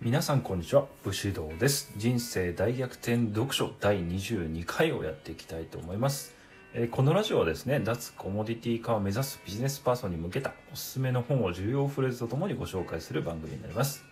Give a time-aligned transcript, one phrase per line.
[0.00, 0.86] 皆さんこんにちは。
[1.02, 1.92] 武士道です。
[1.96, 6.36] 人生大逆転読書第22回をやっていきたいと思います、
[6.72, 14.04] えこのラジオはですね脱コモディティ化を目指すビジネスパーソンに向けたおすすめの本を重要フレーズとともにご紹介する番組になります。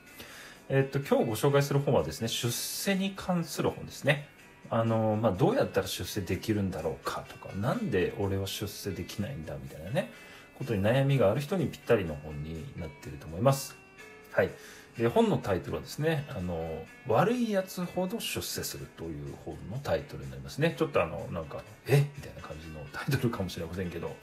[0.69, 4.27] えっと今日ご紹介する本はですね出世に関する本ですね。
[4.71, 10.11] あのまあ、どうやったら出世できるんだろうかとかなんで俺は出世できないんだみたいなね
[10.59, 13.77] ことに悩みがある人にぴったりの本になっていると思います。
[14.33, 14.51] はい。
[14.99, 20.75] で本のタイトルはですねあの「悪いやつほど出世する」という本のタイトルになりますね。
[20.79, 22.07] ちょっとあのなんか「え？
[22.17, 24.17] みたいな感じのタイトルかもしれませんけど。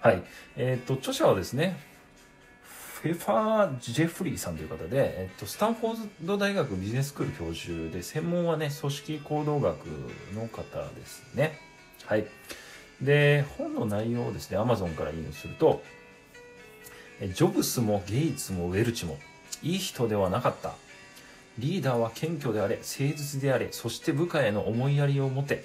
[0.00, 0.22] はい。
[0.56, 1.78] えっ、と著者はですね
[3.02, 4.88] フェファー・ジェフリーさんという方で、
[5.20, 9.86] えっと、スタンフォード大学ビジネススクール教授で専門はね組織行動学
[10.34, 11.60] の方ですね。
[12.06, 12.26] はい。
[13.00, 15.82] で本の内容をですね Amazon から引用すると
[17.20, 19.16] ジョブスもゲイツもウェルチも
[19.62, 20.74] いい人ではなかった。
[21.58, 25.64] リーダーは謙虚であれ誠実であれそして部下への思いやりを持て。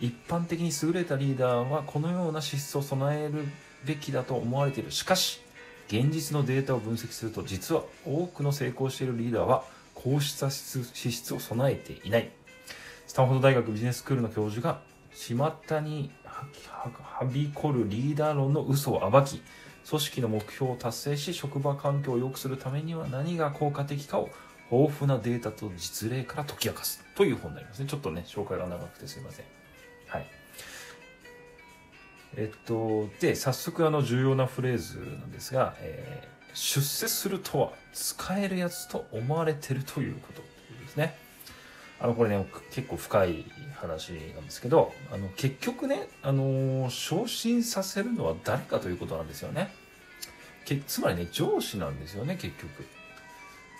[0.00, 3.46] 一般的に優れたリーダーはこのような資質を備える
[3.84, 4.90] べきだと思われている。
[4.90, 5.40] しかし
[5.86, 12.30] 現実のデータを分析すると実は多くの成功しているリーダーはこうした資質を備えていない。
[13.06, 14.80] スタンフォード大学ビジネススクールの教授が
[15.12, 15.34] 巷
[15.80, 16.46] には
[17.02, 19.42] はびこるリーダー論の嘘を暴き
[19.88, 24.30] 組織の目標を達成し職場環境を良くするためには何が効果的かを
[24.70, 27.04] 豊富なデータと実例から解き明かす。
[27.14, 27.86] という本になりますね。
[27.88, 29.44] ちょっとね紹介が長くてすいません。
[30.06, 30.26] はい。
[32.36, 41.16] えっとで早速あの重要なフレーズなんですが、えー出世するとは使えるやつと思われてるということということですね。
[42.02, 43.44] あのこれね結構深い
[43.76, 49.72] 話なんですけどあの結局ね、あの昇進させるのは誰かということなんですよね。
[50.64, 52.84] けつまりね上司なんですよね結局。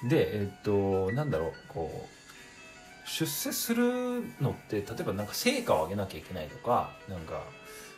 [0.08, 7.42] でえっとなんだろうこう出世するのって例えばなんか成果を上げなきゃいけないとかなんか、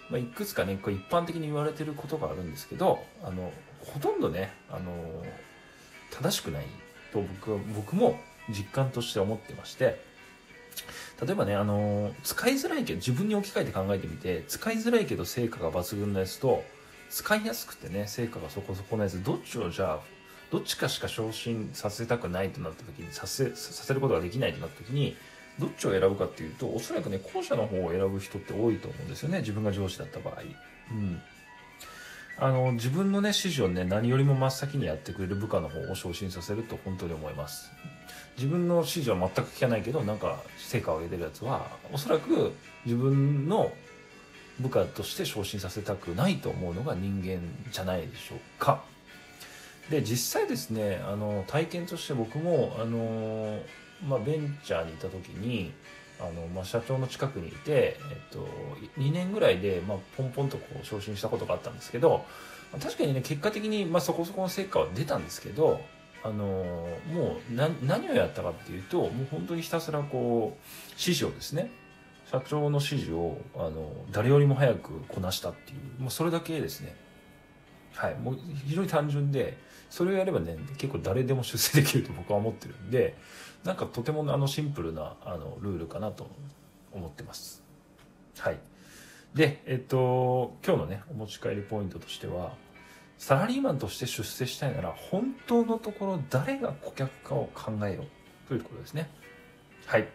[0.09, 4.93] まあ、いくつかねこう一般的に言われてることがあるんですけどあのほとんどねあの
[6.11, 6.65] 正しくない
[7.13, 10.14] と僕は僕も実感として思ってまして
[11.25, 16.65] 例えばねあの使いづらいけど自分に置き換えて考えてみて使いづらいけど成果が抜群なやつと
[17.11, 20.01] 使いやすくてね成果がそこそこのやつどっちをじゃあ
[20.51, 25.17] どっちかしか昇進させたくないとなった時にさせさせることができないとなった時に
[25.59, 30.43] どっちを選ぶかっていうとおそらくね後者の方を選ぶ人って多いと思うんですよね自分が上司だった場合。
[30.91, 31.21] うん
[32.39, 37.71] あの自分のね指示をね何よりも真っ先にやってくれる部下の方を昇進させると本当に思います。
[38.37, 42.53] 自分の指示は全く聞かないけどなんか成果を上げてるやつはおそらく
[42.85, 43.73] 自分の
[44.59, 47.41] 部下として昇進させたくないと思うのが人間
[47.71, 48.83] じゃないでしょうか。
[49.91, 53.61] で実際ですねあの体験として僕もあの、
[54.07, 55.73] まあ、ベンチャーにいた時に
[56.21, 58.49] あの、まあ、社長の近くにいて、えっと、
[58.99, 62.25] 2年ぐらいで、まあ、ポンポンとこう昇進したことがあったんですけど
[62.81, 65.81] 確かにね結果的に、まあ、そこそこの成果は出たんですけど
[66.25, 71.71] あのもうな何をやったかっていうともう本当にひたすらこう指示をですね
[72.31, 76.97] 社長の指示をあの誰よりも早くこなしたっていうもうそれだけですね。
[77.95, 78.17] はい。
[78.17, 79.57] もう非常に単純で
[79.91, 83.17] それをやればね結構誰でも出世できると僕は思ってるんで
[83.65, 86.29] なんかとてもあのシンプルなあのルールかなと
[86.93, 87.63] 思ってます。
[88.39, 88.59] はい。
[89.35, 92.53] でえっと今日のねお持ち帰りポイントとしては
[93.19, 99.09] サラリーマンとして出世したいなら本当のところ誰が顧客かを考えようということですね。
[99.87, 100.09] はい。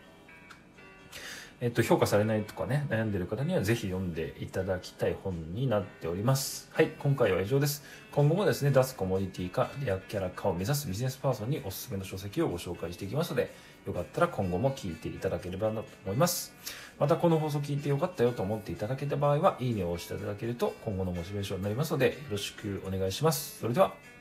[1.61, 6.69] えっと、評価されないとかね、悩んでる方にはぜひ読んでいただきたい本になっております。
[6.71, 7.83] はい、今回は以上です。
[8.13, 13.53] 今後もですね、脱コモディティ化、レアキャラ化を目指すビジネスパーソンにおすすめの書籍をご紹介していきますので、
[13.85, 16.53] よかったら今後も聞いていただければなと思います。
[16.97, 23.59] またこの放送聞いてよかったよと思っていただけた場合は、いいねを押していただけると今後のモチベーションになりますので、よろしくお願いします。
[23.59, 24.18] それでは。